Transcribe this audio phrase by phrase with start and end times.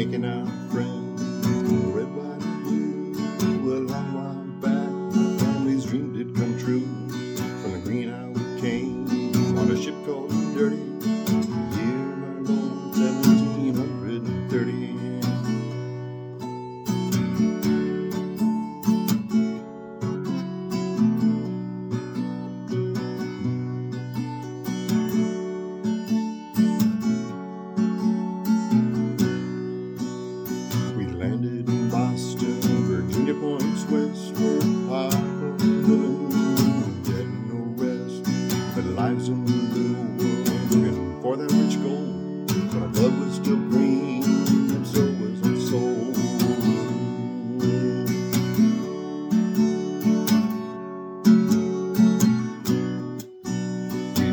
[0.00, 1.20] yanking out friend,
[1.94, 3.74] red, white, and blue.
[3.74, 6.86] A long while back, family's dream did come true.
[7.60, 10.89] From the Green Isle we came on a ship called Dirty.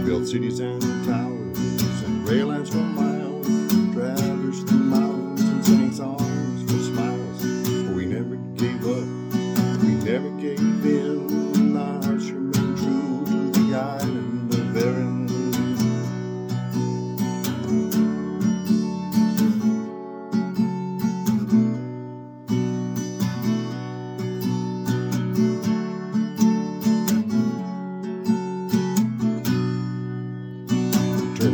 [0.07, 3.16] Built cities and towers and rail lines for miles,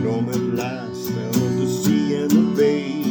[0.04, 1.10] L'ombre place,
[1.58, 3.03] l'océan obéit.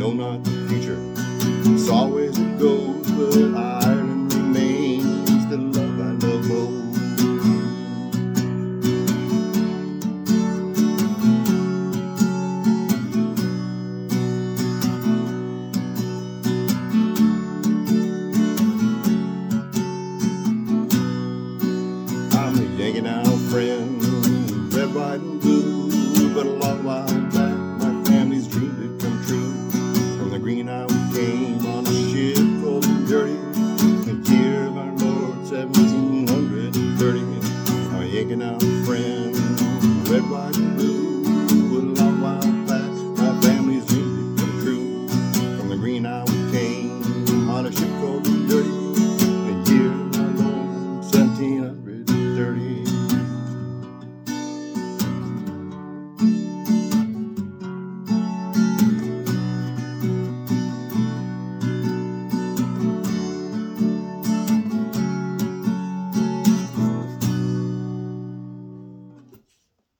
[0.00, 0.96] Know not the future,
[1.70, 6.80] it's always it goes, but Ireland remains the love I love most.
[22.34, 24.02] I'm a yanking out friend,
[24.72, 26.32] red, white, and blue.
[26.32, 27.19] But a long while
[38.32, 39.34] I'm a friend,
[40.08, 41.24] red, white, and blue.
[41.24, 42.20] But a long
[43.16, 45.08] my family's dream come true.
[45.58, 48.70] From the Green Isle came on a ship called Dirty.
[48.70, 50.38] The year of
[51.10, 52.69] 1730.